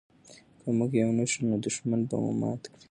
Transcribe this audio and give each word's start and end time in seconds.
که 0.59 0.67
موږ 0.77 0.91
یو 1.01 1.11
نه 1.17 1.25
شو 1.31 1.41
نو 1.49 1.55
دښمن 1.65 1.99
به 2.09 2.15
مو 2.23 2.31
مات 2.41 2.61
کړي. 2.71 2.77